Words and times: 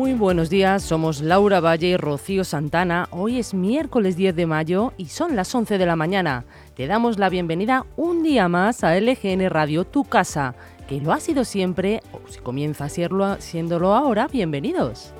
Muy 0.00 0.14
buenos 0.14 0.48
días, 0.48 0.82
somos 0.82 1.20
Laura 1.20 1.60
Valle 1.60 1.88
y 1.88 1.96
Rocío 1.98 2.42
Santana. 2.42 3.06
Hoy 3.10 3.38
es 3.38 3.52
miércoles 3.52 4.16
10 4.16 4.34
de 4.34 4.46
mayo 4.46 4.94
y 4.96 5.08
son 5.08 5.36
las 5.36 5.54
11 5.54 5.76
de 5.76 5.84
la 5.84 5.94
mañana. 5.94 6.46
Te 6.74 6.86
damos 6.86 7.18
la 7.18 7.28
bienvenida 7.28 7.84
un 7.98 8.22
día 8.22 8.48
más 8.48 8.82
a 8.82 8.98
LGN 8.98 9.50
Radio, 9.50 9.84
tu 9.84 10.04
casa, 10.04 10.54
que 10.88 11.02
lo 11.02 11.12
ha 11.12 11.20
sido 11.20 11.44
siempre, 11.44 12.00
o 12.12 12.26
si 12.30 12.40
comienza 12.40 12.86
a 12.86 12.88
serlo, 12.88 13.36
siéndolo 13.40 13.94
ahora, 13.94 14.26
bienvenidos. 14.26 15.12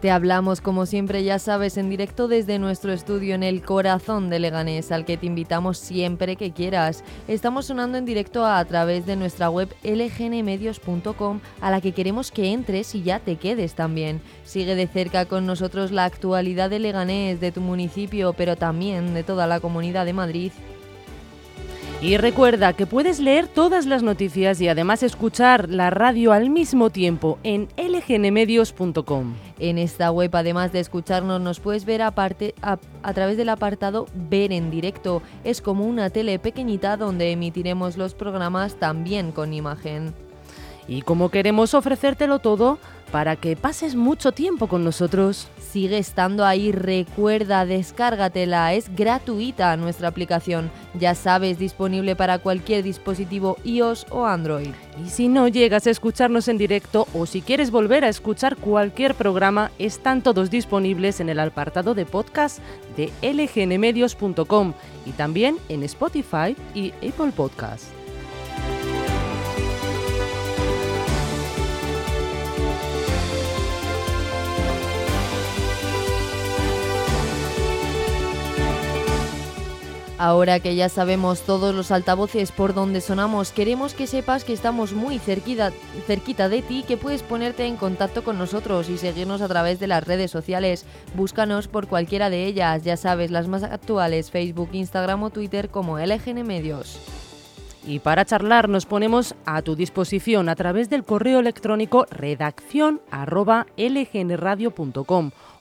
Te 0.00 0.12
hablamos, 0.12 0.60
como 0.60 0.86
siempre, 0.86 1.24
ya 1.24 1.40
sabes, 1.40 1.76
en 1.76 1.90
directo 1.90 2.28
desde 2.28 2.60
nuestro 2.60 2.92
estudio 2.92 3.34
en 3.34 3.42
el 3.42 3.62
corazón 3.62 4.30
de 4.30 4.38
Leganés, 4.38 4.92
al 4.92 5.04
que 5.04 5.16
te 5.16 5.26
invitamos 5.26 5.76
siempre 5.76 6.36
que 6.36 6.52
quieras. 6.52 7.02
Estamos 7.26 7.66
sonando 7.66 7.98
en 7.98 8.04
directo 8.04 8.46
a, 8.46 8.64
través 8.64 9.06
de 9.06 9.16
nuestra 9.16 9.50
web 9.50 9.74
lgnmedios.com, 9.82 11.40
a 11.60 11.70
la 11.72 11.80
que 11.80 11.90
queremos 11.90 12.30
que 12.30 12.52
entres 12.52 12.94
y 12.94 13.02
ya 13.02 13.18
te 13.18 13.36
quedes 13.36 13.74
también. 13.74 14.20
Sigue 14.44 14.76
de 14.76 14.86
cerca 14.86 15.24
con 15.24 15.46
nosotros 15.46 15.90
la 15.90 16.04
actualidad 16.04 16.70
de 16.70 16.78
Leganés, 16.78 17.40
de 17.40 17.50
tu 17.50 17.60
municipio, 17.60 18.34
pero 18.34 18.54
también 18.54 19.14
de 19.14 19.24
toda 19.24 19.48
la 19.48 19.58
comunidad 19.58 20.06
de 20.06 20.12
Madrid. 20.12 20.52
Y 22.00 22.16
recuerda 22.16 22.74
que 22.74 22.86
puedes 22.86 23.18
leer 23.18 23.48
todas 23.48 23.84
las 23.84 24.04
noticias 24.04 24.60
y 24.60 24.68
además 24.68 25.02
escuchar 25.02 25.68
la 25.68 25.90
radio 25.90 26.30
al 26.30 26.48
mismo 26.48 26.90
tiempo 26.90 27.40
en 27.42 27.66
lgnmedios.com. 27.76 29.34
En 29.58 29.78
esta 29.78 30.12
web, 30.12 30.30
además 30.36 30.70
de 30.70 30.78
escucharnos, 30.78 31.40
nos 31.40 31.58
puedes 31.58 31.84
ver 31.84 32.02
a, 32.02 32.12
través 32.12 33.36
del 33.36 33.48
apartado 33.48 34.06
Ver 34.14 34.52
en 34.52 34.70
directo. 34.70 35.22
Es 35.42 35.60
como 35.60 35.86
una 35.86 36.08
tele 36.10 36.38
pequeñita 36.38 36.96
donde 36.96 37.32
emitiremos 37.32 37.96
los 37.96 38.14
programas 38.14 38.76
también 38.76 39.32
con 39.32 39.52
imagen. 39.52 40.14
Y 40.88 41.02
como 41.02 41.30
queremos 41.30 41.74
ofrecértelo 41.74 42.38
todo 42.38 42.78
para 43.10 43.36
que 43.36 43.56
pases 43.56 43.94
mucho 43.94 44.32
tiempo 44.32 44.68
con 44.68 44.84
nosotros. 44.84 45.48
Sigue 45.58 45.98
estando 45.98 46.44
ahí, 46.44 46.72
recuerda, 46.72 47.66
descárgatela, 47.66 48.74
es 48.74 48.94
gratuita 48.94 49.76
nuestra 49.76 50.08
aplicación. 50.08 50.70
Ya 50.94 51.14
sabes, 51.14 51.58
disponible 51.58 52.16
para 52.16 52.38
cualquier 52.38 52.82
dispositivo 52.82 53.56
iOS 53.64 54.06
o 54.10 54.26
Android. 54.26 54.70
Y 55.04 55.10
si 55.10 55.28
no 55.28 55.48
llegas 55.48 55.86
a 55.86 55.90
escucharnos 55.90 56.48
en 56.48 56.58
directo 56.58 57.06
o 57.14 57.26
si 57.26 57.42
quieres 57.42 57.70
volver 57.70 58.04
a 58.04 58.08
escuchar 58.08 58.56
cualquier 58.56 59.14
programa, 59.14 59.70
están 59.78 60.22
todos 60.22 60.50
disponibles 60.50 61.20
en 61.20 61.28
el 61.28 61.40
apartado 61.40 61.94
de 61.94 62.06
podcast 62.06 62.60
de 62.96 63.12
lgnmedios.com 63.22 64.72
y 65.06 65.10
también 65.12 65.58
en 65.68 65.82
Spotify 65.82 66.56
y 66.74 66.92
Apple 67.06 67.32
Podcasts. 67.34 67.97
Ahora 80.18 80.58
que 80.58 80.74
ya 80.74 80.88
sabemos 80.88 81.42
todos 81.42 81.72
los 81.72 81.92
altavoces 81.92 82.50
por 82.50 82.74
donde 82.74 83.00
sonamos, 83.00 83.52
queremos 83.52 83.94
que 83.94 84.08
sepas 84.08 84.42
que 84.42 84.52
estamos 84.52 84.92
muy 84.92 85.20
cerquita, 85.20 85.70
de 86.48 86.62
ti, 86.62 86.84
que 86.86 86.96
puedes 86.96 87.22
ponerte 87.22 87.66
en 87.66 87.76
contacto 87.76 88.24
con 88.24 88.36
nosotros 88.36 88.88
y 88.88 88.98
seguirnos 88.98 89.42
a 89.42 89.48
través 89.48 89.78
de 89.78 89.86
las 89.86 90.04
redes 90.04 90.32
sociales. 90.32 90.84
Búscanos 91.14 91.68
por 91.68 91.86
cualquiera 91.86 92.30
de 92.30 92.46
ellas, 92.46 92.82
ya 92.82 92.96
sabes, 92.96 93.30
las 93.30 93.46
más 93.46 93.62
actuales, 93.62 94.32
Facebook, 94.32 94.70
Instagram 94.72 95.22
o 95.22 95.30
Twitter 95.30 95.68
como 95.68 96.00
LGN 96.00 96.44
Medios. 96.44 96.98
Y 97.86 98.00
para 98.00 98.24
charlar 98.24 98.68
nos 98.68 98.86
ponemos 98.86 99.36
a 99.46 99.62
tu 99.62 99.76
disposición 99.76 100.48
a 100.48 100.56
través 100.56 100.90
del 100.90 101.04
correo 101.04 101.38
electrónico 101.38 102.06
redacción 102.10 103.00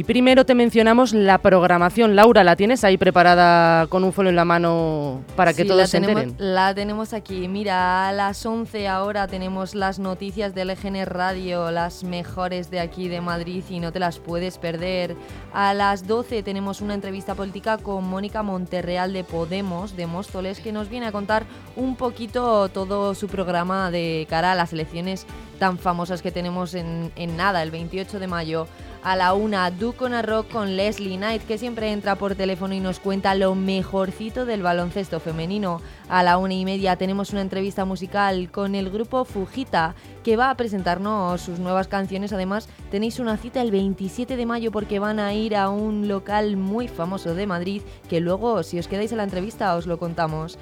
Primero 0.06 0.46
te 0.46 0.54
mencionamos 0.54 1.12
la 1.12 1.38
programación. 1.38 2.16
Laura, 2.16 2.44
¿la 2.44 2.56
tienes 2.56 2.84
ahí 2.84 2.96
preparada 2.96 3.86
con 3.88 4.04
un 4.04 4.12
folio 4.12 4.30
en 4.30 4.36
la 4.36 4.44
mano 4.44 5.22
para 5.34 5.52
que 5.52 5.62
sí, 5.62 5.68
todos 5.68 5.90
se 5.90 6.00
tenemos, 6.00 6.22
enteren? 6.22 6.54
La 6.54 6.74
tenemos 6.74 7.12
aquí. 7.12 7.48
Mira, 7.48 8.08
a 8.08 8.12
las 8.12 8.46
11 8.46 8.88
ahora 8.88 9.26
tenemos 9.26 9.74
las 9.74 9.98
noticias 9.98 10.54
del 10.54 10.70
EGN 10.70 11.04
Radio, 11.06 11.70
las 11.70 12.04
mejores 12.04 12.70
de 12.70 12.80
aquí 12.80 13.08
de 13.08 13.20
Madrid 13.20 13.64
y 13.68 13.80
no 13.80 13.92
te 13.92 13.98
las 13.98 14.18
puedes 14.18 14.58
perder. 14.58 15.16
A 15.52 15.74
las 15.74 16.06
12 16.06 16.42
tenemos 16.42 16.80
una 16.80 16.94
entrevista 16.94 17.34
política 17.34 17.78
con 17.78 18.04
Mónica 18.04 18.42
Monterreal 18.42 19.12
de 19.12 19.24
Podemos, 19.24 19.96
de 19.96 20.06
Móstoles, 20.06 20.60
que 20.60 20.72
nos 20.72 20.88
viene 20.88 21.06
a 21.06 21.12
contar 21.12 21.44
un 21.74 21.96
poquito 21.96 22.68
todo 22.68 23.14
su 23.14 23.26
programa 23.26 23.90
de 23.90 24.26
cara 24.30 24.52
a 24.52 24.54
las 24.54 24.72
elecciones 24.72 25.26
tan 25.58 25.78
famosas 25.78 26.22
que 26.22 26.30
tenemos 26.30 26.74
en, 26.74 27.12
nada, 27.36 27.62
el 27.62 27.70
28 27.70 28.18
de 28.18 28.26
mayo 28.26 28.66
a 29.02 29.14
la 29.14 29.34
una, 29.34 29.70
Duco 29.70 30.08
Rock 30.08 30.50
con 30.50 30.76
Leslie 30.76 31.16
Knight, 31.16 31.46
que 31.46 31.58
siempre 31.58 31.92
entra 31.92 32.16
por 32.16 32.34
teléfono 32.34 32.74
y 32.74 32.80
nos 32.80 32.98
cuenta 32.98 33.36
lo 33.36 33.54
mejorcito 33.54 34.46
del 34.46 34.62
baloncesto 34.62 35.20
femenino. 35.20 35.80
A 36.08 36.24
la 36.24 36.38
una 36.38 36.54
y 36.54 36.64
media 36.64 36.96
tenemos 36.96 37.30
una 37.30 37.40
entrevista 37.40 37.84
musical 37.84 38.50
con 38.50 38.74
el 38.74 38.90
grupo 38.90 39.24
Fujita, 39.24 39.94
que 40.24 40.36
va 40.36 40.50
a 40.50 40.56
presentarnos 40.56 41.40
sus 41.40 41.60
nuevas 41.60 41.86
canciones. 41.86 42.32
Además, 42.32 42.68
tenéis 42.90 43.20
una 43.20 43.36
cita 43.36 43.62
el 43.62 43.70
27 43.70 44.36
de 44.36 44.44
mayo 44.44 44.72
porque 44.72 44.98
van 44.98 45.20
a 45.20 45.32
ir 45.34 45.54
a 45.54 45.68
un 45.68 46.08
local 46.08 46.56
muy 46.56 46.88
famoso 46.88 47.36
de 47.36 47.46
Madrid, 47.46 47.82
que 48.08 48.18
luego, 48.18 48.64
si 48.64 48.76
os 48.80 48.88
quedáis 48.88 49.12
a 49.12 49.16
la 49.16 49.22
entrevista, 49.22 49.76
os 49.76 49.86
lo 49.86 49.98
contamos. 49.98 50.58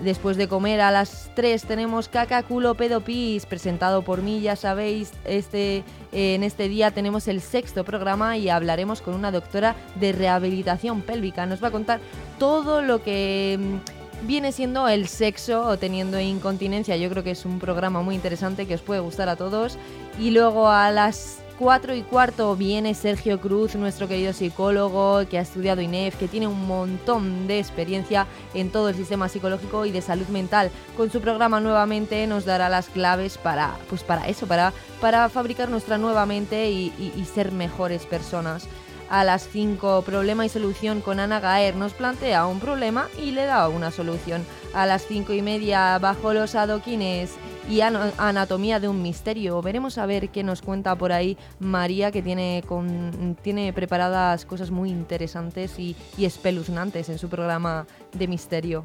Después 0.00 0.38
de 0.38 0.48
comer 0.48 0.80
a 0.80 0.90
las 0.90 1.30
3 1.34 1.62
tenemos 1.64 2.08
Caca 2.08 2.42
Culo 2.42 2.74
Pedo 2.74 3.02
Pis, 3.02 3.44
presentado 3.44 4.00
por 4.00 4.22
mí, 4.22 4.40
ya 4.40 4.56
sabéis, 4.56 5.12
este, 5.26 5.84
eh, 6.12 6.34
en 6.34 6.42
este 6.42 6.70
día 6.70 6.90
tenemos 6.90 7.28
el 7.28 7.42
sexto 7.42 7.84
programa 7.84 8.38
y 8.38 8.48
hablaremos 8.48 9.02
con 9.02 9.14
una 9.14 9.30
doctora 9.30 9.76
de 9.96 10.12
rehabilitación 10.12 11.02
pélvica. 11.02 11.44
Nos 11.44 11.62
va 11.62 11.68
a 11.68 11.70
contar 11.70 12.00
todo 12.38 12.80
lo 12.80 13.02
que 13.02 13.58
mm, 13.60 14.26
viene 14.26 14.52
siendo 14.52 14.88
el 14.88 15.06
sexo 15.06 15.66
o 15.66 15.76
teniendo 15.76 16.18
incontinencia. 16.18 16.96
Yo 16.96 17.10
creo 17.10 17.22
que 17.22 17.32
es 17.32 17.44
un 17.44 17.58
programa 17.58 18.00
muy 18.00 18.14
interesante 18.14 18.66
que 18.66 18.76
os 18.76 18.80
puede 18.80 19.00
gustar 19.00 19.28
a 19.28 19.36
todos. 19.36 19.76
Y 20.18 20.30
luego 20.30 20.68
a 20.70 20.90
las 20.90 21.39
4 21.60 21.94
y 21.94 22.00
cuarto 22.00 22.56
viene 22.56 22.94
Sergio 22.94 23.38
Cruz, 23.38 23.74
nuestro 23.74 24.08
querido 24.08 24.32
psicólogo 24.32 25.26
que 25.28 25.36
ha 25.36 25.42
estudiado 25.42 25.82
INEF, 25.82 26.16
que 26.16 26.26
tiene 26.26 26.46
un 26.46 26.66
montón 26.66 27.46
de 27.46 27.58
experiencia 27.58 28.26
en 28.54 28.70
todo 28.70 28.88
el 28.88 28.94
sistema 28.94 29.28
psicológico 29.28 29.84
y 29.84 29.90
de 29.90 30.00
salud 30.00 30.26
mental. 30.28 30.70
Con 30.96 31.10
su 31.10 31.20
programa 31.20 31.60
nuevamente 31.60 32.26
nos 32.26 32.46
dará 32.46 32.70
las 32.70 32.88
claves 32.88 33.36
para, 33.36 33.76
pues 33.90 34.02
para 34.02 34.26
eso, 34.26 34.46
para, 34.46 34.72
para 35.02 35.28
fabricar 35.28 35.68
nuestra 35.68 35.98
nueva 35.98 36.24
mente 36.24 36.70
y, 36.70 36.94
y, 37.14 37.24
ser 37.26 37.52
mejores 37.52 38.06
personas. 38.06 38.66
A 39.10 39.22
las 39.24 39.46
5, 39.46 40.00
problema 40.00 40.46
y 40.46 40.48
solución 40.48 41.02
con 41.02 41.20
Ana 41.20 41.40
Gaer 41.40 41.76
nos 41.76 41.92
plantea 41.92 42.46
un 42.46 42.60
problema 42.60 43.08
y 43.18 43.32
le 43.32 43.44
da 43.44 43.68
una 43.68 43.90
solución. 43.90 44.46
A 44.72 44.86
las 44.86 45.04
5 45.06 45.34
y 45.34 45.42
media, 45.42 45.98
bajo 45.98 46.32
los 46.32 46.54
adoquines 46.54 47.32
y 47.70 47.82
Anatomía 47.82 48.80
de 48.80 48.88
un 48.88 49.00
Misterio. 49.00 49.62
Veremos 49.62 49.96
a 49.96 50.04
ver 50.04 50.30
qué 50.30 50.42
nos 50.42 50.60
cuenta 50.60 50.96
por 50.96 51.12
ahí 51.12 51.38
María, 51.60 52.10
que 52.10 52.20
tiene, 52.20 52.64
con, 52.66 53.36
tiene 53.40 53.72
preparadas 53.72 54.44
cosas 54.44 54.72
muy 54.72 54.90
interesantes 54.90 55.78
y, 55.78 55.94
y 56.18 56.24
espeluznantes 56.24 57.08
en 57.08 57.18
su 57.18 57.28
programa 57.28 57.86
de 58.12 58.26
misterio. 58.26 58.84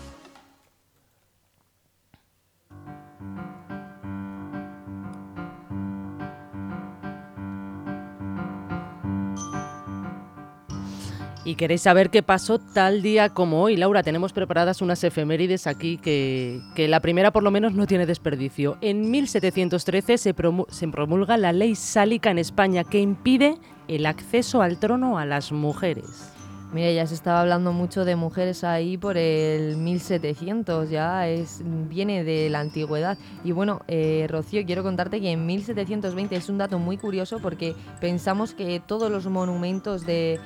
Y 11.43 11.55
queréis 11.55 11.81
saber 11.81 12.11
qué 12.11 12.21
pasó 12.21 12.59
tal 12.59 13.01
día 13.01 13.29
como 13.29 13.63
hoy. 13.63 13.75
Laura, 13.75 14.03
tenemos 14.03 14.31
preparadas 14.31 14.81
unas 14.81 15.03
efemérides 15.03 15.65
aquí 15.65 15.97
que, 15.97 16.61
la 16.87 16.99
primera 16.99 17.31
por 17.31 17.41
lo 17.41 17.49
menos 17.49 17.73
no 17.73 17.87
tiene 17.87 18.05
desperdicio. 18.05 18.77
En 18.81 19.09
1713 19.09 20.17
se, 20.19 20.35
se 20.69 20.87
promulga 20.87 21.37
la 21.37 21.51
ley 21.51 21.73
sálica 21.75 22.29
en 22.29 22.37
España 22.37 22.83
que 22.83 22.99
impide 22.99 23.57
el 23.87 24.05
acceso 24.05 24.61
al 24.61 24.77
trono 24.77 25.17
a 25.17 25.25
las 25.25 25.51
mujeres. 25.51 26.40
Mira, 26.73 26.89
ya 26.91 27.05
se 27.05 27.15
estaba 27.15 27.41
hablando 27.41 27.73
mucho 27.73 28.05
de 28.05 28.15
mujeres 28.15 28.63
ahí 28.63 28.97
por 28.97 29.17
el 29.17 29.75
1700, 29.75 30.89
ya 30.89 31.27
es 31.27 31.61
viene 31.65 32.23
de 32.23 32.49
la 32.49 32.61
antigüedad. 32.61 33.17
Y 33.43 33.51
bueno, 33.51 33.81
eh, 33.89 34.25
Rocío, 34.29 34.65
quiero 34.65 34.81
contarte 34.81 35.19
que 35.19 35.31
en 35.31 35.45
1720 35.45 36.33
es 36.33 36.47
un 36.47 36.57
dato 36.57 36.79
muy 36.79 36.95
curioso 36.95 37.39
porque 37.39 37.75
pensamos 37.99 38.53
que 38.53 38.79
todos 38.79 39.11
los 39.11 39.27
monumentos 39.27 40.05
de, 40.05 40.39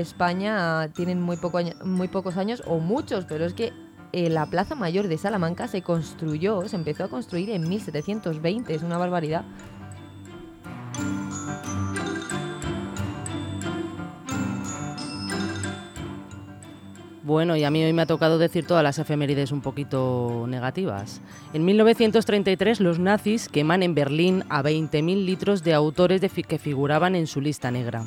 España 0.00 0.90
tienen 0.94 1.22
muy, 1.22 1.38
poco, 1.38 1.60
muy 1.82 2.08
pocos 2.08 2.36
años 2.36 2.62
o 2.66 2.78
muchos, 2.78 3.24
pero 3.24 3.46
es 3.46 3.54
que 3.54 3.72
eh, 4.12 4.28
la 4.28 4.44
Plaza 4.44 4.74
Mayor 4.74 5.08
de 5.08 5.16
Salamanca 5.16 5.66
se 5.66 5.80
construyó, 5.80 6.68
se 6.68 6.76
empezó 6.76 7.04
a 7.04 7.08
construir 7.08 7.48
en 7.48 7.66
1720, 7.66 8.74
es 8.74 8.82
una 8.82 8.98
barbaridad. 8.98 9.46
Bueno, 17.32 17.56
y 17.56 17.64
a 17.64 17.70
mí 17.70 17.82
hoy 17.82 17.94
me 17.94 18.02
ha 18.02 18.06
tocado 18.06 18.36
decir 18.36 18.66
todas 18.66 18.84
las 18.84 18.98
efemérides 18.98 19.52
un 19.52 19.62
poquito 19.62 20.44
negativas. 20.46 21.22
En 21.54 21.64
1933 21.64 22.78
los 22.80 22.98
nazis 22.98 23.48
queman 23.48 23.82
en 23.82 23.94
Berlín 23.94 24.44
a 24.50 24.62
20.000 24.62 25.24
litros 25.24 25.64
de 25.64 25.72
autores 25.72 26.20
que 26.20 26.58
figuraban 26.58 27.14
en 27.14 27.26
su 27.26 27.40
lista 27.40 27.70
negra. 27.70 28.04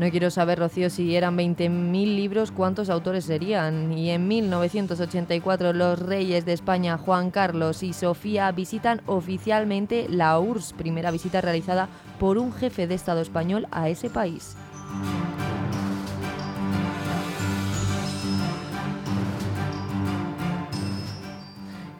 No 0.00 0.10
quiero 0.10 0.30
saber, 0.30 0.58
Rocío, 0.58 0.88
si 0.88 1.14
eran 1.14 1.36
20.000 1.36 2.16
libros, 2.16 2.52
¿cuántos 2.52 2.88
autores 2.88 3.26
serían? 3.26 3.92
Y 3.92 4.08
en 4.08 4.28
1984 4.28 5.74
los 5.74 5.98
reyes 5.98 6.46
de 6.46 6.54
España, 6.54 6.96
Juan 6.96 7.30
Carlos 7.30 7.82
y 7.82 7.92
Sofía, 7.92 8.50
visitan 8.50 9.02
oficialmente 9.04 10.06
la 10.08 10.40
URSS, 10.40 10.72
primera 10.72 11.10
visita 11.10 11.42
realizada 11.42 11.90
por 12.18 12.38
un 12.38 12.50
jefe 12.50 12.86
de 12.86 12.94
Estado 12.94 13.20
español 13.20 13.68
a 13.72 13.90
ese 13.90 14.08
país. 14.08 14.56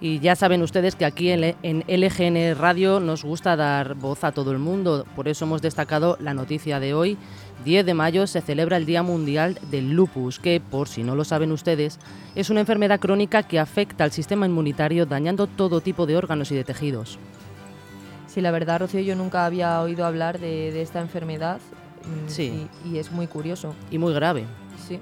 Y 0.03 0.19
ya 0.21 0.35
saben 0.35 0.63
ustedes 0.63 0.97
que 0.97 1.05
aquí 1.05 1.31
en, 1.31 1.85
LGN 1.87 2.59
Radio 2.59 3.01
nos 3.01 3.23
gusta 3.23 3.55
dar 3.55 3.95
voz 3.95 4.25
a 4.25 4.33
todo 4.33 4.51
el 4.51 4.59
mundo, 4.59 5.05
por 5.15 5.29
eso 5.29 5.45
hemos 5.45 5.61
destacado 5.61 6.17
la 6.21 6.33
noticia 6.33 6.81
de 6.81 6.95
hoy. 6.95 7.19
10 7.65 7.85
de 7.85 7.95
mayo 7.95 8.27
se 8.27 8.41
celebra 8.41 8.77
el 8.77 8.87
Día 8.87 9.03
Mundial 9.03 9.59
del 9.71 9.93
Lupus, 9.93 10.39
que, 10.39 10.61
por 10.61 10.89
si 10.89 11.03
no 11.03 11.15
lo 11.15 11.25
saben 11.25 11.53
ustedes, 11.53 11.99
es 12.35 12.51
una 12.51 12.61
enfermedad 12.61 13.01
crónica 13.01 13.43
que 13.43 13.59
afecta 13.59 14.05
al 14.05 14.13
sistema 14.13 14.47
inmunitario 14.47 15.07
dañando 15.07 15.47
todo 15.47 15.81
tipo 15.81 16.07
de 16.07 16.17
órganos 16.17 16.51
y 16.53 16.55
de 16.55 16.65
tejidos. 16.65 17.19
Sí, 18.27 18.41
la 18.41 18.51
verdad, 18.51 18.81
Rocío, 18.81 19.01
yo 19.01 19.17
nunca 19.17 19.45
había 19.45 19.81
oído 19.81 20.07
hablar 20.07 20.39
de, 20.39 20.81
esta 20.81 21.01
enfermedad 21.01 21.59
mm, 22.05 22.29
sí. 22.29 22.69
y 22.85 22.99
es 22.99 23.11
muy 23.11 23.27
curioso. 23.27 23.75
Y 23.91 23.99
muy 23.99 24.15
grave. 24.15 24.45
Sí. 24.89 25.01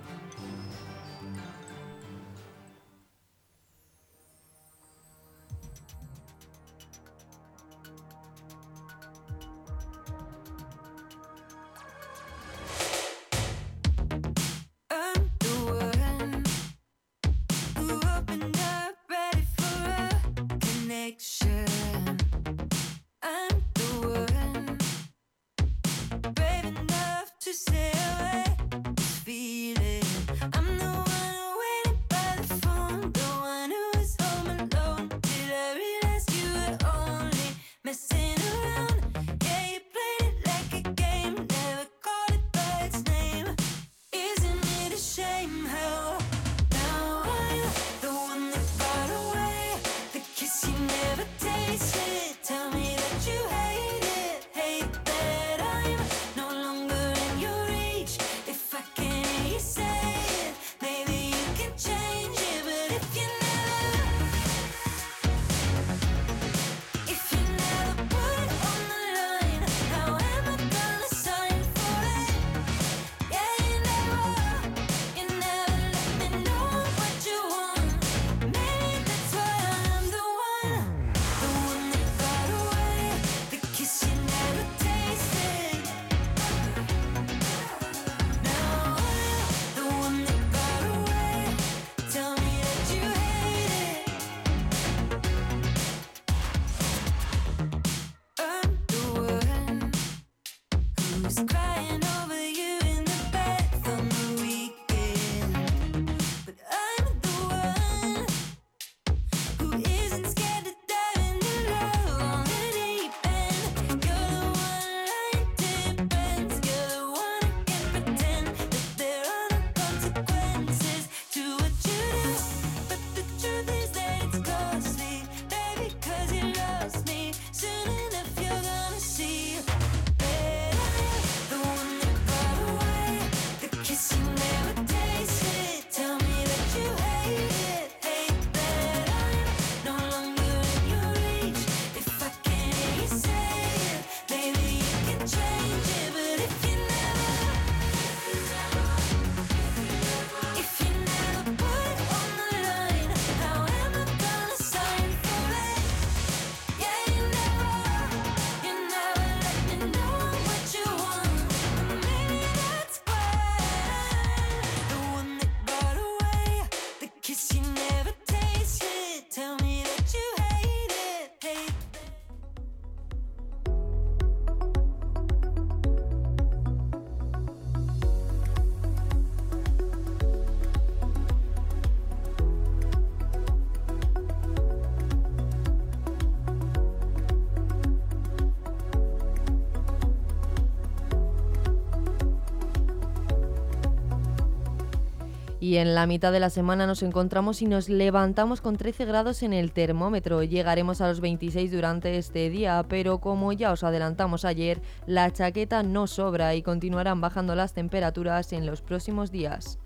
Y 195.69 195.77
en 195.77 195.95
la 195.95 196.07
mitad 196.07 196.33
de 196.33 196.41
la 196.41 196.49
semana 196.49 196.87
nos 196.87 197.03
encontramos 197.03 197.61
y 197.61 197.67
nos 197.67 197.91
levantamos 197.91 198.63
con 198.63 198.79
13 198.79 199.05
grados 199.05 199.43
en 199.43 199.53
el 199.53 199.71
termómetro. 199.71 200.43
Llegaremos 200.43 201.03
a 201.03 201.09
los 201.09 201.21
26 201.21 201.71
durante 201.71 202.17
este 202.17 202.49
día, 202.49 202.87
pero 202.89 203.19
como 203.19 203.53
ya 203.53 203.73
os 203.73 203.85
adelantamos 203.85 204.47
ayer, 204.47 204.81
la 205.07 205.31
chaqueta 205.31 205.83
no 205.83 206.07
sobra 206.07 206.55
y 206.55 206.63
continuarán 206.63 207.21
bajando 207.21 207.55
las 207.55 207.75
temperaturas 207.75 208.55
en 208.55 208.65
los 208.65 208.81
próximos 208.81 209.31
días. 209.31 209.79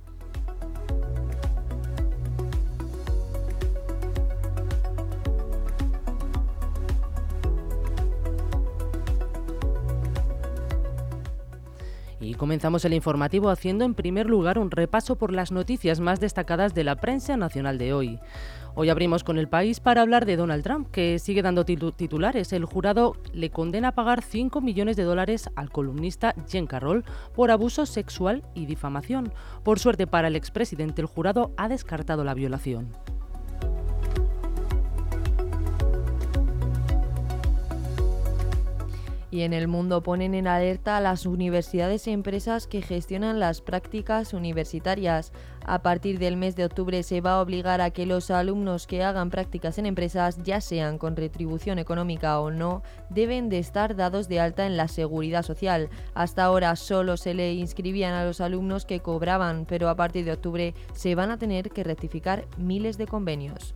Y 12.22 12.34
comenzamos 12.34 12.84
el 12.84 12.94
informativo 12.94 13.50
haciendo 13.50 13.84
en 13.84 13.94
primer 13.94 14.30
lugar 14.30 14.56
un 14.58 14.70
repaso 14.70 15.16
por 15.16 15.32
las 15.32 15.50
noticias 15.50 15.98
más 15.98 16.20
destacadas 16.20 16.72
de 16.72 16.84
la 16.84 16.94
prensa 16.94 17.36
nacional 17.36 17.78
de 17.78 17.92
hoy. 17.92 18.20
Hoy 18.76 18.90
abrimos 18.90 19.24
con 19.24 19.38
el 19.38 19.48
país 19.48 19.80
para 19.80 20.02
hablar 20.02 20.24
de 20.24 20.36
Donald 20.36 20.62
Trump, 20.62 20.88
que 20.92 21.18
sigue 21.18 21.42
dando 21.42 21.64
titulares. 21.64 22.52
El 22.52 22.64
jurado 22.64 23.16
le 23.32 23.50
condena 23.50 23.88
a 23.88 23.94
pagar 23.94 24.22
5 24.22 24.60
millones 24.60 24.96
de 24.96 25.02
dólares 25.02 25.50
al 25.56 25.70
columnista 25.70 26.34
Jen 26.48 26.68
Carroll 26.68 27.04
por 27.34 27.50
abuso 27.50 27.86
sexual 27.86 28.42
y 28.54 28.66
difamación. 28.66 29.32
Por 29.64 29.80
suerte 29.80 30.06
para 30.06 30.28
el 30.28 30.36
expresidente, 30.36 31.02
el 31.02 31.08
jurado 31.08 31.50
ha 31.56 31.68
descartado 31.68 32.22
la 32.22 32.34
violación. 32.34 32.92
Y 39.32 39.44
en 39.44 39.54
el 39.54 39.66
mundo 39.66 40.02
ponen 40.02 40.34
en 40.34 40.46
alerta 40.46 40.98
a 40.98 41.00
las 41.00 41.24
universidades 41.24 42.06
y 42.06 42.10
empresas 42.10 42.66
que 42.66 42.82
gestionan 42.82 43.40
las 43.40 43.62
prácticas 43.62 44.34
universitarias. 44.34 45.32
A 45.64 45.80
partir 45.80 46.18
del 46.18 46.36
mes 46.36 46.54
de 46.54 46.66
octubre 46.66 47.02
se 47.02 47.22
va 47.22 47.32
a 47.32 47.40
obligar 47.40 47.80
a 47.80 47.92
que 47.92 48.04
los 48.04 48.30
alumnos 48.30 48.86
que 48.86 49.02
hagan 49.02 49.30
prácticas 49.30 49.78
en 49.78 49.86
empresas, 49.86 50.42
ya 50.42 50.60
sean 50.60 50.98
con 50.98 51.16
retribución 51.16 51.78
económica 51.78 52.40
o 52.40 52.50
no, 52.50 52.82
deben 53.08 53.48
de 53.48 53.58
estar 53.58 53.96
dados 53.96 54.28
de 54.28 54.38
alta 54.38 54.66
en 54.66 54.76
la 54.76 54.86
seguridad 54.86 55.44
social. 55.44 55.88
Hasta 56.12 56.44
ahora 56.44 56.76
solo 56.76 57.16
se 57.16 57.32
le 57.32 57.54
inscribían 57.54 58.12
a 58.12 58.26
los 58.26 58.42
alumnos 58.42 58.84
que 58.84 59.00
cobraban, 59.00 59.64
pero 59.64 59.88
a 59.88 59.96
partir 59.96 60.26
de 60.26 60.32
octubre 60.32 60.74
se 60.92 61.14
van 61.14 61.30
a 61.30 61.38
tener 61.38 61.70
que 61.70 61.84
rectificar 61.84 62.44
miles 62.58 62.98
de 62.98 63.06
convenios. 63.06 63.74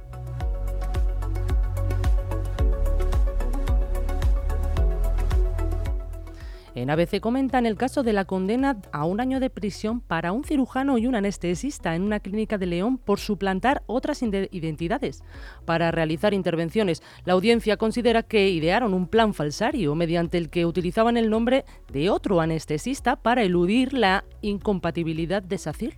En 6.76 6.90
ABC 6.90 7.20
comentan 7.20 7.64
el 7.64 7.76
caso 7.76 8.02
de 8.02 8.12
la 8.12 8.26
condena 8.26 8.76
a 8.92 9.06
un 9.06 9.18
año 9.18 9.40
de 9.40 9.48
prisión 9.48 10.02
para 10.02 10.32
un 10.32 10.44
cirujano 10.44 10.98
y 10.98 11.06
un 11.06 11.14
anestesista 11.14 11.94
en 11.94 12.02
una 12.02 12.20
clínica 12.20 12.58
de 12.58 12.66
León 12.66 12.98
por 12.98 13.18
suplantar 13.18 13.82
otras 13.86 14.22
identidades 14.22 15.24
para 15.64 15.90
realizar 15.90 16.34
intervenciones. 16.34 17.02
La 17.24 17.32
audiencia 17.32 17.78
considera 17.78 18.22
que 18.22 18.50
idearon 18.50 18.92
un 18.92 19.08
plan 19.08 19.32
falsario 19.32 19.94
mediante 19.94 20.36
el 20.36 20.50
que 20.50 20.66
utilizaban 20.66 21.16
el 21.16 21.30
nombre 21.30 21.64
de 21.90 22.10
otro 22.10 22.42
anestesista 22.42 23.16
para 23.16 23.42
eludir 23.42 23.94
la 23.94 24.26
incompatibilidad 24.42 25.42
de 25.42 25.56
SACIR. 25.56 25.96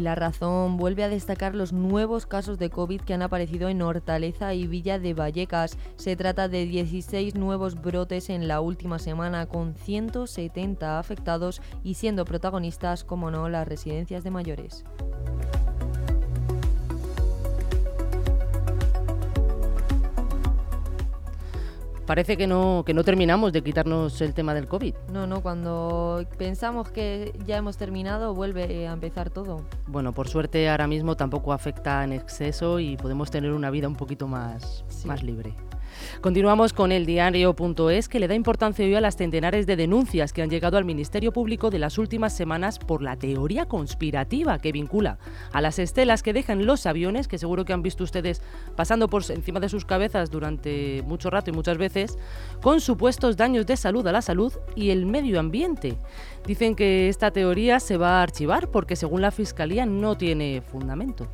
Y 0.00 0.02
la 0.02 0.14
razón 0.14 0.78
vuelve 0.78 1.04
a 1.04 1.10
destacar 1.10 1.54
los 1.54 1.74
nuevos 1.74 2.24
casos 2.24 2.58
de 2.58 2.70
COVID 2.70 3.02
que 3.02 3.12
han 3.12 3.20
aparecido 3.20 3.68
en 3.68 3.82
Hortaleza 3.82 4.54
y 4.54 4.66
Villa 4.66 4.98
de 4.98 5.12
Vallecas. 5.12 5.76
Se 5.96 6.16
trata 6.16 6.48
de 6.48 6.64
16 6.64 7.34
nuevos 7.34 7.78
brotes 7.78 8.30
en 8.30 8.48
la 8.48 8.62
última 8.62 8.98
semana, 8.98 9.44
con 9.44 9.74
170 9.74 10.98
afectados 10.98 11.60
y 11.84 11.96
siendo 11.96 12.24
protagonistas, 12.24 13.04
como 13.04 13.30
no, 13.30 13.50
las 13.50 13.68
residencias 13.68 14.24
de 14.24 14.30
mayores. 14.30 14.84
Parece 22.10 22.36
que 22.36 22.48
no, 22.48 22.82
que 22.84 22.92
no 22.92 23.04
terminamos 23.04 23.52
de 23.52 23.62
quitarnos 23.62 24.20
el 24.20 24.34
tema 24.34 24.52
del 24.52 24.66
COVID. 24.66 24.96
No, 25.12 25.28
no, 25.28 25.42
cuando 25.42 26.26
pensamos 26.38 26.90
que 26.90 27.32
ya 27.46 27.56
hemos 27.56 27.76
terminado, 27.76 28.34
vuelve 28.34 28.88
a 28.88 28.92
empezar 28.92 29.30
todo. 29.30 29.64
Bueno, 29.86 30.12
por 30.12 30.26
suerte 30.26 30.68
ahora 30.68 30.88
mismo 30.88 31.16
tampoco 31.16 31.52
afecta 31.52 32.02
en 32.02 32.12
exceso 32.12 32.80
y 32.80 32.96
podemos 32.96 33.30
tener 33.30 33.52
una 33.52 33.70
vida 33.70 33.86
un 33.86 33.94
poquito 33.94 34.26
más, 34.26 34.84
más 35.04 35.22
libre. 35.22 35.54
Continuamos 36.20 36.72
con 36.72 36.92
el 36.92 37.06
diario.es 37.06 38.08
que 38.08 38.20
le 38.20 38.28
da 38.28 38.34
importancia 38.34 38.84
hoy 38.84 38.94
a 38.94 39.00
las 39.00 39.16
centenares 39.16 39.66
de 39.66 39.76
denuncias 39.76 40.32
que 40.32 40.42
han 40.42 40.50
llegado 40.50 40.76
al 40.76 40.84
Ministerio 40.84 41.32
Público 41.32 41.70
de 41.70 41.78
las 41.78 41.98
últimas 41.98 42.36
semanas 42.36 42.78
por 42.78 43.02
la 43.02 43.16
teoría 43.16 43.66
conspirativa 43.66 44.58
que 44.58 44.72
vincula 44.72 45.18
a 45.52 45.60
las 45.60 45.78
estelas 45.78 46.22
que 46.22 46.32
dejan 46.32 46.66
los 46.66 46.86
aviones, 46.86 47.28
que 47.28 47.38
seguro 47.38 47.64
que 47.64 47.72
han 47.72 47.82
visto 47.82 48.04
ustedes 48.04 48.42
pasando 48.76 49.08
por 49.08 49.22
encima 49.30 49.60
de 49.60 49.68
sus 49.68 49.84
cabezas 49.84 50.30
durante 50.30 51.02
mucho 51.06 51.30
rato 51.30 51.50
y 51.50 51.54
muchas 51.54 51.78
veces, 51.78 52.18
con 52.62 52.80
supuestos 52.80 53.36
daños 53.36 53.66
de 53.66 53.76
salud 53.76 54.06
a 54.06 54.12
la 54.12 54.22
salud 54.22 54.52
y 54.76 54.90
el 54.90 55.06
medio 55.06 55.40
ambiente. 55.40 55.96
Dicen 56.46 56.74
que 56.74 57.08
esta 57.08 57.30
teoría 57.30 57.80
se 57.80 57.96
va 57.96 58.18
a 58.18 58.22
archivar 58.22 58.70
porque 58.70 58.96
según 58.96 59.22
la 59.22 59.30
Fiscalía 59.30 59.86
no 59.86 60.16
tiene 60.16 60.62
fundamento. 60.62 61.28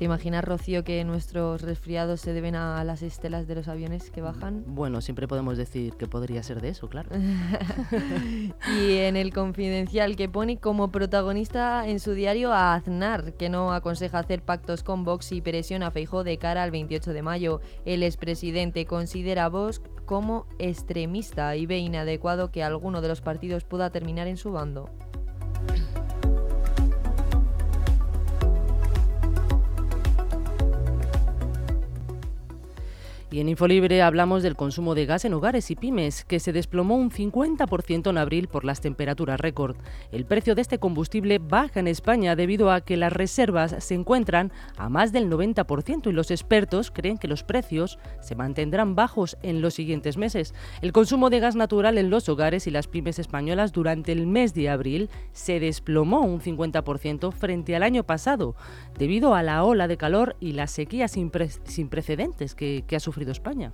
¿Te 0.00 0.06
imaginas, 0.06 0.42
Rocío, 0.42 0.82
que 0.82 1.04
nuestros 1.04 1.60
resfriados 1.60 2.22
se 2.22 2.32
deben 2.32 2.54
a 2.54 2.82
las 2.84 3.02
estelas 3.02 3.46
de 3.46 3.54
los 3.54 3.68
aviones 3.68 4.10
que 4.10 4.22
bajan? 4.22 4.64
Bueno, 4.66 5.02
siempre 5.02 5.28
podemos 5.28 5.58
decir 5.58 5.92
que 5.92 6.06
podría 6.06 6.42
ser 6.42 6.62
de 6.62 6.70
eso, 6.70 6.88
claro. 6.88 7.10
y 8.80 8.96
en 8.96 9.18
el 9.18 9.30
confidencial 9.30 10.16
que 10.16 10.26
pone 10.26 10.56
como 10.56 10.90
protagonista 10.90 11.86
en 11.86 12.00
su 12.00 12.14
diario 12.14 12.50
a 12.50 12.72
Aznar, 12.72 13.34
que 13.34 13.50
no 13.50 13.74
aconseja 13.74 14.20
hacer 14.20 14.40
pactos 14.40 14.82
con 14.82 15.04
Vox 15.04 15.32
y 15.32 15.42
presiona 15.42 15.88
a 15.88 15.90
Feijó 15.90 16.24
de 16.24 16.38
cara 16.38 16.62
al 16.62 16.70
28 16.70 17.12
de 17.12 17.20
mayo. 17.20 17.60
El 17.84 18.02
expresidente 18.02 18.86
considera 18.86 19.44
a 19.44 19.48
Vox 19.50 19.82
como 20.06 20.46
extremista 20.58 21.56
y 21.56 21.66
ve 21.66 21.76
inadecuado 21.76 22.50
que 22.50 22.62
alguno 22.62 23.02
de 23.02 23.08
los 23.08 23.20
partidos 23.20 23.64
pueda 23.64 23.90
terminar 23.90 24.28
en 24.28 24.38
su 24.38 24.50
bando. 24.50 24.88
Y 33.32 33.38
en 33.38 33.48
Infolibre 33.48 34.02
hablamos 34.02 34.42
del 34.42 34.56
consumo 34.56 34.96
de 34.96 35.06
gas 35.06 35.24
en 35.24 35.34
hogares 35.34 35.70
y 35.70 35.76
pymes, 35.76 36.24
que 36.24 36.40
se 36.40 36.52
desplomó 36.52 36.96
un 36.96 37.12
50% 37.12 38.10
en 38.10 38.18
abril 38.18 38.48
por 38.48 38.64
las 38.64 38.80
temperaturas 38.80 39.38
récord. 39.38 39.76
El 40.10 40.24
precio 40.24 40.56
de 40.56 40.62
este 40.62 40.78
combustible 40.78 41.38
baja 41.38 41.78
en 41.78 41.86
España 41.86 42.34
debido 42.34 42.72
a 42.72 42.80
que 42.80 42.96
las 42.96 43.12
reservas 43.12 43.76
se 43.78 43.94
encuentran 43.94 44.50
a 44.76 44.88
más 44.88 45.12
del 45.12 45.30
90% 45.30 46.08
y 46.08 46.12
los 46.12 46.32
expertos 46.32 46.90
creen 46.90 47.18
que 47.18 47.28
los 47.28 47.44
precios 47.44 48.00
se 48.20 48.34
mantendrán 48.34 48.96
bajos 48.96 49.36
en 49.44 49.62
los 49.62 49.74
siguientes 49.74 50.16
meses. 50.16 50.52
El 50.82 50.90
consumo 50.90 51.30
de 51.30 51.38
gas 51.38 51.54
natural 51.54 51.98
en 51.98 52.10
los 52.10 52.28
hogares 52.28 52.66
y 52.66 52.72
las 52.72 52.88
pymes 52.88 53.20
españolas 53.20 53.70
durante 53.70 54.10
el 54.10 54.26
mes 54.26 54.54
de 54.54 54.70
abril 54.70 55.08
se 55.30 55.60
desplomó 55.60 56.22
un 56.22 56.40
50% 56.40 57.30
frente 57.30 57.76
al 57.76 57.84
año 57.84 58.02
pasado, 58.02 58.56
debido 58.98 59.36
a 59.36 59.44
la 59.44 59.62
ola 59.62 59.86
de 59.86 59.96
calor 59.96 60.34
y 60.40 60.52
la 60.52 60.66
sequía 60.66 61.06
sin, 61.06 61.30
precedentes 61.30 62.56
que, 62.56 62.82
que 62.88 62.96
ha 62.96 63.00
sufrido 63.00 63.19
España. 63.28 63.72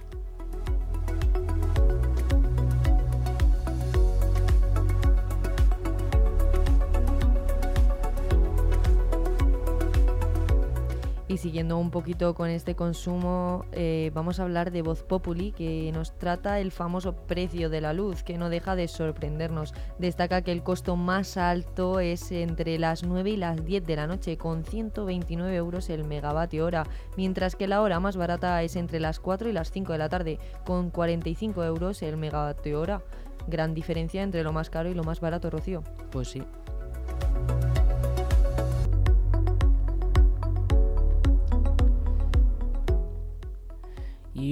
Y 11.37 11.39
siguiendo 11.39 11.77
un 11.77 11.91
poquito 11.91 12.35
con 12.35 12.49
este 12.49 12.75
consumo, 12.75 13.67
eh, 13.73 14.11
vamos 14.15 14.41
a 14.41 14.45
hablar 14.45 14.71
de 14.71 14.81
Voz 14.81 15.03
Populi, 15.03 15.53
que 15.53 15.93
nos 15.93 16.17
trata 16.17 16.61
el 16.61 16.73
famoso 16.73 17.15
precio 17.15 17.69
de 17.69 17.83
la 17.83 17.93
luz, 17.93 18.23
que 18.23 18.39
no 18.39 18.49
deja 18.49 18.75
de 18.75 18.89
sorprendernos. 18.89 19.75
Destaca 19.99 20.41
que 20.41 20.51
el 20.51 20.63
costo 20.63 20.97
más 20.97 21.37
alto 21.37 22.01
es 22.01 22.33
entre 22.33 22.79
las 22.79 23.03
9 23.03 23.33
y 23.33 23.37
las 23.37 23.63
10 23.63 23.85
de 23.85 23.97
la 23.97 24.07
noche, 24.07 24.39
con 24.39 24.65
129 24.65 25.55
euros 25.55 25.91
el 25.91 26.05
megavatio 26.05 26.65
hora, 26.65 26.87
mientras 27.19 27.55
que 27.55 27.69
la 27.69 27.83
hora 27.83 28.01
más 28.01 28.17
barata 28.17 28.63
es 28.63 28.75
entre 28.75 28.99
las 28.99 29.21
4 29.21 29.51
y 29.51 29.53
las 29.53 29.71
5 29.71 29.93
de 29.93 29.99
la 29.99 30.09
tarde, 30.09 30.39
con 30.65 30.89
45 30.89 31.65
euros 31.65 32.01
el 32.01 32.17
megavatio 32.17 32.81
hora. 32.81 33.03
Gran 33.47 33.75
diferencia 33.75 34.23
entre 34.23 34.43
lo 34.43 34.55
más 34.55 34.71
caro 34.71 34.89
y 34.89 34.95
lo 34.95 35.05
más 35.05 35.21
barato, 35.21 35.51
Rocío. 35.51 35.83
Pues 36.11 36.29
sí. 36.29 36.43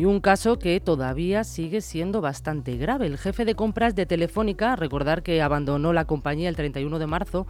Y 0.05 0.07
un 0.07 0.21
caso 0.21 0.59
que 0.59 0.79
todavía 0.81 1.45
sigue 1.45 1.81
siendo 1.81 2.21
bastante 2.21 2.77
grave. 2.77 3.07
El 3.07 3.17
jefe 3.17 3.47
de 3.47 3.55
compras 3.55 3.95
de 3.95 4.05
Telefónica, 4.05 4.77
recordar 4.77 5.23
que 5.23 5.41
abandonó 5.41 5.95
la 5.95 6.05
compañía 6.05 6.51
el 6.51 6.57
31 6.57 6.99
de 6.99 7.07
marzo, 7.07 7.47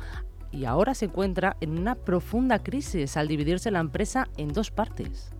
y 0.52 0.64
ahora 0.64 0.94
se 0.94 1.06
encuentra 1.06 1.56
en 1.60 1.76
una 1.76 1.96
profunda 1.96 2.60
crisis 2.60 3.16
al 3.16 3.26
dividirse 3.26 3.72
la 3.72 3.80
empresa 3.80 4.28
en 4.36 4.52
dos 4.52 4.70
partes. 4.70 5.32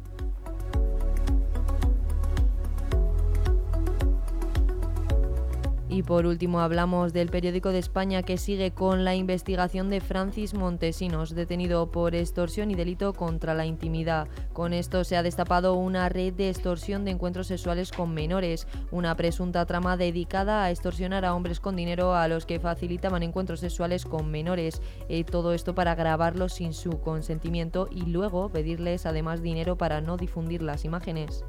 Y 5.95 6.03
por 6.03 6.27
último 6.27 6.59
hablamos 6.59 7.13
del 7.13 7.29
periódico 7.29 7.69
de 7.69 7.79
España 7.79 8.25
que 8.25 8.37
sigue 8.37 8.73
con 8.73 9.05
la 9.05 9.15
investigación 9.15 9.91
de 9.91 10.01
Francis 10.01 10.53
Montesinos, 10.53 11.37
detenido 11.37 11.93
por 11.93 12.17
extorsión 12.17 12.73
y 12.73 12.75
delito 12.75 13.13
contra 13.13 13.55
la 13.55 13.65
intimidad. 13.65 14.27
Con 14.53 14.73
esto 14.73 15.05
se 15.05 15.17
ha 15.17 15.23
destapado 15.23 15.75
una 15.75 16.09
red 16.09 16.35
de 16.35 16.49
extorsión 16.49 17.05
de 17.05 17.13
encuentros 17.13 17.47
sexuales 17.47 17.93
con 17.93 18.13
menores, 18.13 18.67
una 18.91 19.15
presunta 19.15 19.67
trama 19.67 19.97
dedicada 19.97 20.65
a 20.65 20.73
extorsionar 20.73 21.25
a 21.25 21.33
hombres 21.33 21.61
con 21.61 21.77
dinero 21.77 22.17
a 22.17 22.27
los 22.27 22.45
que 22.45 22.59
facilitaban 22.59 23.23
encuentros 23.23 23.61
sexuales 23.61 24.05
con 24.05 24.33
menores. 24.33 24.83
eh, 25.09 25.23
todo 25.23 25.53
esto 25.53 25.77
para 25.77 25.95
grabarlos 25.95 26.55
sin 26.55 26.73
su 26.73 27.01
consentimiento 27.03 27.87
y 27.89 28.03
luego 28.07 28.49
pedirles 28.49 29.07
además 29.07 29.43
dinero 29.43 29.79
para 29.79 30.01
no 30.01 30.17
difundir 30.17 30.61
las 30.61 30.85
imágenes. 30.85 31.45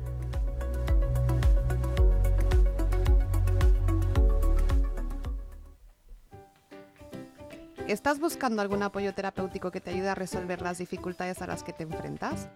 ¿Estás 7.95 8.19
buscando 8.19 8.61
algún 8.61 8.83
apoyo 8.83 9.13
terapéutico 9.13 9.71
que 9.71 9.79
te 9.79 9.91
ayude 9.91 10.09
a 10.09 10.15
resolver 10.15 10.61
las 10.61 10.79
dificultades 10.79 11.41
a 11.41 11.47
las 11.47 11.63
que 11.63 11.71
te 11.71 11.83
enfrentas? 11.83 12.49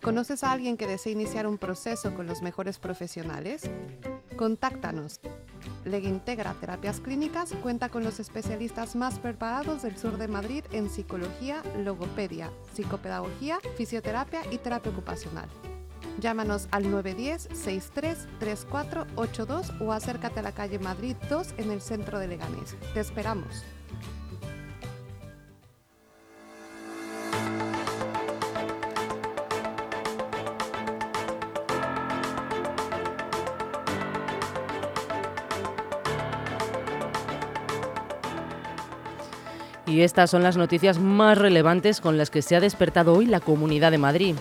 ¿Conoces 0.00 0.42
a 0.42 0.50
alguien 0.50 0.78
que 0.78 0.86
desee 0.86 1.12
iniciar 1.12 1.46
un 1.46 1.58
proceso 1.58 2.14
con 2.14 2.26
los 2.26 2.40
mejores 2.40 2.78
profesionales? 2.78 3.68
Contáctanos. 4.38 5.20
Integra 5.84 6.54
Terapias 6.54 7.00
Clínicas 7.00 7.52
cuenta 7.62 7.90
con 7.90 8.02
los 8.02 8.18
especialistas 8.18 8.96
más 8.96 9.18
preparados 9.18 9.82
del 9.82 9.98
sur 9.98 10.16
de 10.16 10.26
Madrid 10.26 10.64
en 10.72 10.88
psicología, 10.88 11.62
logopedia, 11.76 12.50
psicopedagogía, 12.72 13.58
fisioterapia 13.76 14.40
y 14.50 14.56
terapia 14.56 14.90
ocupacional. 14.90 15.50
Llámanos 16.18 16.66
al 16.70 16.86
910-633482 16.86 19.82
o 19.82 19.92
acércate 19.92 20.40
a 20.40 20.44
la 20.44 20.52
calle 20.52 20.78
Madrid 20.78 21.14
2 21.28 21.56
en 21.58 21.72
el 21.72 21.82
centro 21.82 22.18
de 22.18 22.28
Leganés. 22.28 22.74
Te 22.94 23.00
esperamos. 23.00 23.66
Y 39.98 40.02
estas 40.04 40.30
son 40.30 40.44
las 40.44 40.56
noticias 40.56 41.00
más 41.00 41.36
relevantes 41.36 42.00
con 42.00 42.16
las 42.18 42.30
que 42.30 42.40
se 42.40 42.54
ha 42.54 42.60
despertado 42.60 43.14
hoy 43.14 43.26
la 43.26 43.40
Comunidad 43.40 43.90
de 43.90 43.98
Madrid. 43.98 44.36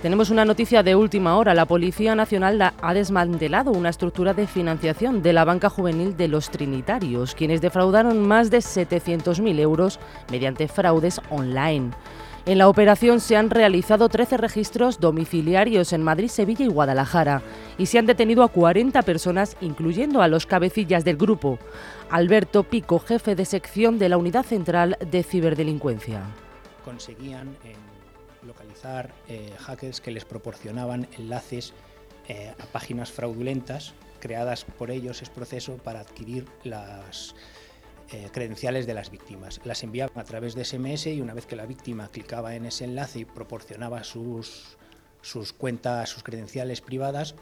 Tenemos 0.00 0.30
una 0.30 0.46
noticia 0.46 0.82
de 0.82 0.94
última 0.94 1.36
hora. 1.36 1.52
La 1.52 1.66
Policía 1.66 2.14
Nacional 2.14 2.72
ha 2.80 2.94
desmantelado 2.94 3.72
una 3.72 3.90
estructura 3.90 4.32
de 4.32 4.46
financiación 4.46 5.20
de 5.20 5.34
la 5.34 5.44
banca 5.44 5.68
juvenil 5.68 6.16
de 6.16 6.28
los 6.28 6.48
Trinitarios, 6.48 7.34
quienes 7.34 7.60
defraudaron 7.60 8.26
más 8.26 8.50
de 8.50 8.60
700.000 8.60 9.60
euros 9.60 10.00
mediante 10.30 10.66
fraudes 10.66 11.20
online. 11.28 11.90
En 12.44 12.58
la 12.58 12.68
operación 12.68 13.20
se 13.20 13.36
han 13.36 13.50
realizado 13.50 14.08
13 14.08 14.36
registros 14.36 14.98
domiciliarios 14.98 15.92
en 15.92 16.02
Madrid, 16.02 16.26
Sevilla 16.26 16.64
y 16.64 16.68
Guadalajara 16.68 17.40
y 17.78 17.86
se 17.86 18.00
han 18.00 18.06
detenido 18.06 18.42
a 18.42 18.48
40 18.48 19.00
personas, 19.02 19.56
incluyendo 19.60 20.22
a 20.22 20.28
los 20.28 20.44
cabecillas 20.44 21.04
del 21.04 21.16
grupo. 21.16 21.60
Alberto 22.10 22.64
Pico, 22.64 22.98
jefe 22.98 23.36
de 23.36 23.44
sección 23.44 24.00
de 24.00 24.08
la 24.08 24.16
Unidad 24.16 24.44
Central 24.44 24.98
de 25.08 25.22
Ciberdelincuencia. 25.22 26.22
Conseguían 26.84 27.56
eh, 27.64 27.76
localizar 28.44 29.12
eh, 29.28 29.52
hackers 29.60 30.00
que 30.00 30.10
les 30.10 30.24
proporcionaban 30.24 31.06
enlaces 31.18 31.72
eh, 32.26 32.52
a 32.58 32.66
páginas 32.66 33.12
fraudulentas 33.12 33.94
creadas 34.18 34.64
por 34.64 34.90
ellos, 34.90 35.20
es 35.20 35.30
proceso 35.30 35.76
para 35.78 36.00
adquirir 36.00 36.46
las 36.64 37.34
eh, 38.12 38.28
credenciales 38.30 38.86
de 38.86 38.94
las 38.94 39.10
víctimas. 39.10 39.60
Las 39.64 39.82
enviaban 39.82 40.18
a 40.18 40.24
través 40.24 40.54
de 40.54 40.64
SMS 40.64 41.06
y 41.06 41.20
una 41.20 41.32
vez 41.34 41.46
que 41.46 41.56
la 41.56 41.64
víctima 41.66 42.08
clicaba 42.08 42.54
en 42.54 42.66
ese 42.66 42.84
enlace 42.84 43.20
y 43.20 43.24
proporcionaba 43.24 44.04
sus, 44.04 44.76
sus 45.22 45.52
cuentas, 45.52 46.10
sus 46.10 46.22
credenciales 46.22 46.82
privadas, 46.82 47.34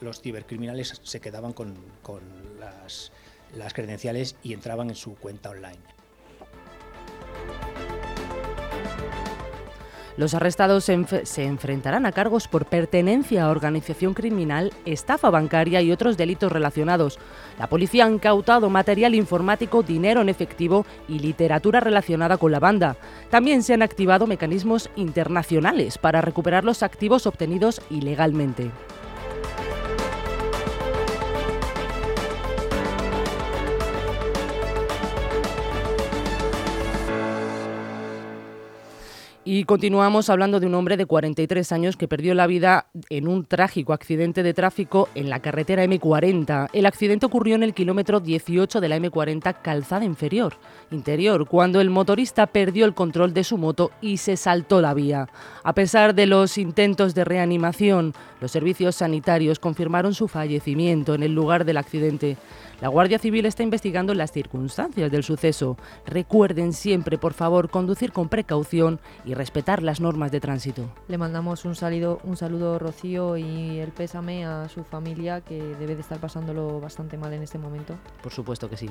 los 0.00 0.22
cibercriminales 0.22 1.00
se 1.02 1.20
quedaban 1.20 1.52
con, 1.52 1.76
con 2.02 2.22
las, 2.58 3.12
las 3.54 3.74
credenciales 3.74 4.36
y 4.42 4.54
entraban 4.54 4.88
en 4.88 4.96
su 4.96 5.14
cuenta 5.16 5.50
online. 5.50 5.99
Los 10.20 10.34
arrestados 10.34 10.84
se, 10.84 11.44
enfrentarán 11.46 12.04
a 12.04 12.12
cargos 12.12 12.46
por 12.46 12.66
pertenencia 12.66 13.44
a 13.44 13.48
organización 13.48 14.12
criminal, 14.12 14.70
estafa 14.84 15.30
bancaria 15.30 15.80
y 15.80 15.92
otros 15.92 16.18
delitos 16.18 16.52
relacionados. 16.52 17.18
La 17.58 17.70
policía 17.70 18.04
ha 18.04 18.10
incautado 18.10 18.68
material 18.68 19.14
informático, 19.14 19.82
dinero 19.82 20.20
en 20.20 20.28
efectivo 20.28 20.84
y 21.08 21.20
literatura 21.20 21.80
relacionada 21.80 22.36
con 22.36 22.52
la 22.52 22.60
banda. 22.60 22.98
También 23.30 23.62
se 23.62 23.72
han 23.72 23.80
activado 23.80 24.26
mecanismos 24.26 24.90
internacionales 24.94 25.96
para 25.96 26.20
recuperar 26.20 26.64
los 26.66 26.82
activos 26.82 27.26
obtenidos 27.26 27.80
ilegalmente. 27.88 28.70
Y 39.52 39.64
continuamos 39.64 40.30
hablando 40.30 40.60
de 40.60 40.68
un 40.68 40.76
hombre 40.76 40.96
de 40.96 41.06
43 41.06 41.72
años 41.72 41.96
que 41.96 42.06
perdió 42.06 42.34
la 42.34 42.46
vida 42.46 42.86
en 43.08 43.26
un 43.26 43.44
trágico 43.44 43.92
accidente 43.92 44.44
de 44.44 44.54
tráfico 44.54 45.08
en 45.16 45.28
la 45.28 45.40
carretera 45.40 45.84
M40. 45.84 46.68
El 46.72 46.86
accidente 46.86 47.26
ocurrió 47.26 47.56
en 47.56 47.64
el 47.64 47.74
kilómetro 47.74 48.20
18 48.20 48.80
de 48.80 48.88
la 48.88 48.96
M40 48.98 49.56
calzada 49.60 50.04
inferior, 50.04 50.54
interior, 50.92 51.48
cuando 51.48 51.80
el 51.80 51.90
motorista 51.90 52.46
perdió 52.46 52.84
el 52.84 52.94
control 52.94 53.34
de 53.34 53.42
su 53.42 53.58
moto 53.58 53.90
y 54.00 54.18
se 54.18 54.36
saltó 54.36 54.80
la 54.80 54.94
vía. 54.94 55.28
A 55.64 55.74
pesar 55.74 56.14
de 56.14 56.26
los 56.26 56.56
intentos 56.56 57.16
de 57.16 57.24
reanimación, 57.24 58.14
los 58.40 58.52
servicios 58.52 58.94
sanitarios 58.94 59.58
confirmaron 59.58 60.14
su 60.14 60.28
fallecimiento 60.28 61.12
en 61.12 61.24
el 61.24 61.34
lugar 61.34 61.64
del 61.64 61.78
accidente. 61.78 62.36
La 62.80 62.88
Guardia 62.88 63.18
Civil 63.18 63.44
está 63.44 63.62
investigando 63.62 64.14
las 64.14 64.32
circunstancias 64.32 65.10
del 65.10 65.22
suceso. 65.22 65.76
Recuerden 66.06 66.72
siempre, 66.72 67.18
por 67.18 67.34
favor, 67.34 67.68
conducir 67.68 68.10
con 68.10 68.30
precaución 68.30 69.00
y 69.26 69.34
respetar 69.40 69.82
las 69.82 70.02
normas 70.02 70.30
de 70.30 70.38
tránsito. 70.38 70.90
Le 71.08 71.16
mandamos 71.16 71.64
un 71.64 71.74
saludo, 71.74 72.20
un 72.24 72.36
saludo 72.36 72.78
Rocío 72.78 73.38
y 73.38 73.78
el 73.78 73.90
pésame 73.90 74.44
a 74.44 74.68
su 74.68 74.84
familia 74.84 75.40
que 75.40 75.62
debe 75.80 75.94
de 75.94 76.02
estar 76.02 76.18
pasándolo 76.18 76.78
bastante 76.78 77.16
mal 77.16 77.32
en 77.32 77.42
este 77.42 77.56
momento. 77.56 77.96
Por 78.22 78.32
supuesto 78.32 78.68
que 78.68 78.76
sí. 78.76 78.90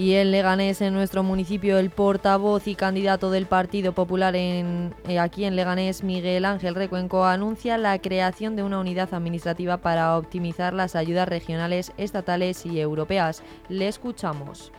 Y 0.00 0.14
en 0.14 0.30
Leganés, 0.30 0.80
en 0.80 0.94
nuestro 0.94 1.22
municipio, 1.22 1.78
el 1.78 1.90
portavoz 1.90 2.66
y 2.66 2.74
candidato 2.74 3.30
del 3.30 3.44
Partido 3.44 3.92
Popular 3.92 4.32
eh, 4.34 4.90
aquí 5.20 5.44
en 5.44 5.56
Leganés, 5.56 6.02
Miguel 6.02 6.46
Ángel 6.46 6.74
Recuenco, 6.74 7.26
anuncia 7.26 7.76
la 7.76 7.98
creación 7.98 8.56
de 8.56 8.62
una 8.62 8.80
unidad 8.80 9.12
administrativa 9.12 9.76
para 9.76 10.16
optimizar 10.16 10.72
las 10.72 10.96
ayudas 10.96 11.28
regionales, 11.28 11.92
estatales 11.98 12.64
y 12.64 12.80
europeas. 12.80 13.42
Le 13.68 13.88
escuchamos. 13.88 14.72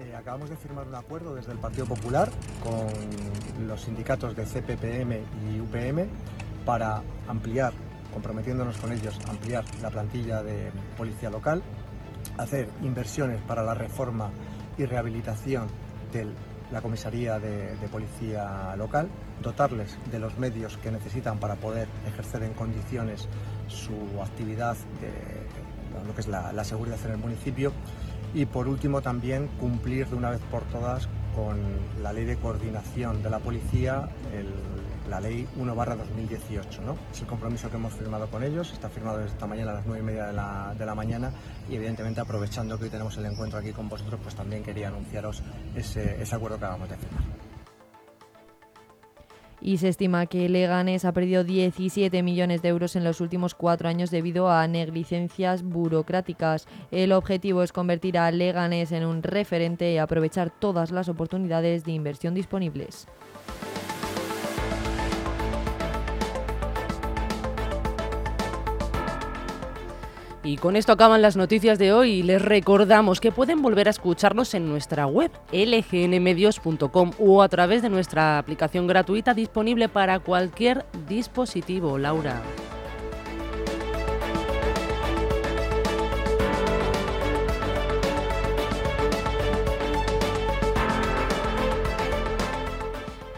Eh, 0.00 0.14
acabamos 0.16 0.48
de 0.48 0.56
firmar 0.56 0.88
un 0.88 0.94
acuerdo 0.94 1.34
desde 1.34 1.52
el 1.52 1.58
Partido 1.58 1.84
Popular 1.84 2.30
con 2.64 3.66
los 3.68 3.82
sindicatos 3.82 4.34
de 4.34 4.46
CPPM 4.46 5.20
y 5.52 5.60
UPM 5.60 6.08
para 6.64 7.02
ampliar, 7.28 7.74
comprometiéndonos 8.14 8.78
con 8.78 8.92
ellos, 8.92 9.18
ampliar 9.28 9.62
la 9.82 9.90
plantilla 9.90 10.42
de 10.42 10.72
policía 10.96 11.28
local 11.28 11.62
hacer 12.38 12.68
inversiones 12.82 13.40
para 13.42 13.62
la 13.62 13.74
reforma 13.74 14.30
y 14.78 14.84
rehabilitación 14.84 15.68
de 16.12 16.26
la 16.70 16.80
comisaría 16.80 17.38
de, 17.38 17.76
policía 17.90 18.74
local, 18.76 19.08
dotarles 19.42 19.96
de 20.10 20.18
los 20.18 20.36
medios 20.38 20.76
que 20.78 20.90
necesitan 20.90 21.38
para 21.38 21.54
poder 21.54 21.88
ejercer 22.06 22.42
en 22.42 22.52
condiciones 22.54 23.28
su 23.68 24.20
actividad, 24.22 24.76
de 25.00 26.06
lo 26.06 26.14
que 26.14 26.20
es 26.20 26.28
la, 26.28 26.64
seguridad 26.64 26.98
en 27.04 27.12
el 27.12 27.18
municipio 27.18 27.72
y 28.34 28.44
por 28.46 28.68
último 28.68 29.00
también 29.00 29.48
cumplir 29.60 30.08
de 30.08 30.16
una 30.16 30.30
vez 30.30 30.40
por 30.50 30.62
todas 30.64 31.08
con 31.34 31.58
la 32.02 32.12
ley 32.12 32.24
de 32.24 32.36
coordinación 32.36 33.22
de 33.22 33.30
la 33.30 33.38
policía, 33.38 34.08
la 35.08 35.20
ley 35.20 35.46
1 35.56 35.74
2018. 35.74 36.82
¿no? 36.82 36.96
Es 37.12 37.20
el 37.20 37.26
compromiso 37.26 37.70
que 37.70 37.76
hemos 37.76 37.92
firmado 37.94 38.28
con 38.28 38.42
ellos, 38.42 38.72
está 38.72 38.88
firmado 38.88 39.20
esta 39.20 39.46
mañana 39.46 39.72
a 39.72 39.74
las 39.74 39.86
9 39.86 40.02
y 40.02 40.04
media 40.04 40.26
de 40.26 40.32
la, 40.32 40.74
de 40.78 40.86
la 40.86 40.94
mañana 40.94 41.32
y 41.68 41.76
evidentemente 41.76 42.20
aprovechando 42.20 42.78
que 42.78 42.84
hoy 42.84 42.90
tenemos 42.90 43.16
el 43.16 43.26
encuentro 43.26 43.58
aquí 43.58 43.72
con 43.72 43.88
vosotros, 43.88 44.20
pues 44.22 44.34
también 44.34 44.62
quería 44.62 44.88
anunciaros 44.88 45.42
ese, 45.74 46.20
ese 46.20 46.34
acuerdo 46.34 46.58
que 46.58 46.64
acabamos 46.64 46.88
de 46.88 46.96
firmar 46.96 47.22
y 49.60 49.78
se 49.78 49.88
estima 49.88 50.26
que 50.26 50.48
Leganés 50.48 51.04
ha 51.04 51.12
perdido 51.12 51.42
17 51.42 52.22
millones 52.22 52.62
de 52.62 52.68
euros 52.68 52.94
en 52.96 53.04
los 53.04 53.20
últimos 53.20 53.54
cuatro 53.54 53.88
años 53.88 54.10
debido 54.10 54.50
a 54.50 54.66
negligencias 54.68 55.62
burocráticas. 55.62 56.66
El 56.90 57.12
objetivo 57.12 57.62
es 57.62 57.72
convertir 57.72 58.18
a 58.18 58.30
Leganés 58.30 58.92
en 58.92 59.04
un 59.04 59.22
referente 59.22 59.92
y 59.92 59.98
aprovechar 59.98 60.50
todas 60.50 60.90
las 60.90 61.08
oportunidades 61.08 61.84
de 61.84 61.92
inversión 61.92 62.34
disponibles. 62.34 63.08
Y 70.46 70.58
con 70.58 70.76
esto 70.76 70.92
acaban 70.92 71.22
las 71.22 71.36
noticias 71.36 71.76
de 71.76 71.92
hoy. 71.92 72.22
Les 72.22 72.40
recordamos 72.40 73.20
que 73.20 73.32
pueden 73.32 73.62
volver 73.62 73.88
a 73.88 73.90
escucharnos 73.90 74.54
en 74.54 74.68
nuestra 74.68 75.08
web 75.08 75.32
lgnmedios.com 75.50 77.10
o 77.18 77.42
a 77.42 77.48
través 77.48 77.82
de 77.82 77.88
nuestra 77.88 78.38
aplicación 78.38 78.86
gratuita 78.86 79.34
disponible 79.34 79.88
para 79.88 80.20
cualquier 80.20 80.86
dispositivo. 81.08 81.98
Laura. 81.98 82.40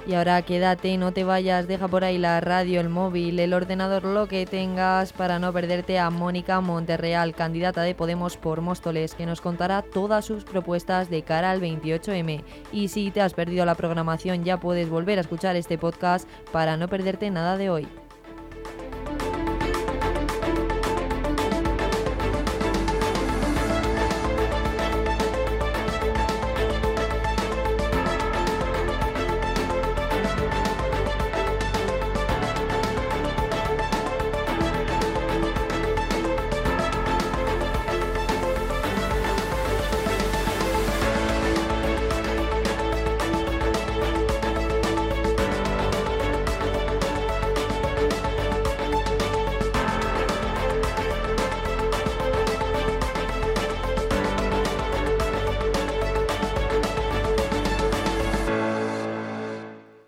Y 0.08 0.14
ahora 0.14 0.40
quédate, 0.40 0.96
no 0.96 1.12
te 1.12 1.22
vayas, 1.22 1.68
deja 1.68 1.86
por 1.86 2.02
ahí 2.02 2.16
la 2.16 2.40
radio, 2.40 2.80
el 2.80 2.88
móvil, 2.88 3.38
el 3.38 3.52
ordenador, 3.52 4.04
lo 4.04 4.26
que 4.26 4.46
tengas 4.46 5.12
para 5.12 5.38
no 5.38 5.52
perderte 5.52 5.98
a 5.98 6.08
Mónica 6.08 6.62
Monterreal, 6.62 7.34
candidata 7.34 7.82
de 7.82 7.94
Podemos 7.94 8.38
por 8.38 8.62
Móstoles, 8.62 9.14
que 9.14 9.26
nos 9.26 9.42
contará 9.42 9.82
todas 9.82 10.24
sus 10.24 10.44
propuestas 10.44 11.10
de 11.10 11.20
cara 11.20 11.50
al 11.50 11.60
28M. 11.60 12.42
Y 12.72 12.88
si 12.88 13.10
te 13.10 13.20
has 13.20 13.34
perdido 13.34 13.66
la 13.66 13.74
programación 13.74 14.44
ya 14.44 14.58
puedes 14.58 14.88
volver 14.88 15.18
a 15.18 15.20
escuchar 15.20 15.56
este 15.56 15.76
podcast 15.76 16.26
para 16.52 16.78
no 16.78 16.88
perderte 16.88 17.30
nada 17.30 17.58
de 17.58 17.68
hoy. 17.68 17.86